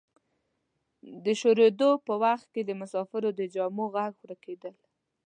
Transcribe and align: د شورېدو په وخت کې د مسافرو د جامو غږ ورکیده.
د 1.23 1.25
شورېدو 1.41 1.89
په 2.05 2.13
وخت 2.23 2.47
کې 2.53 2.61
د 2.65 2.71
مسافرو 2.81 3.29
د 3.39 3.41
جامو 3.53 3.85
غږ 3.95 4.13
ورکیده. 4.23 4.71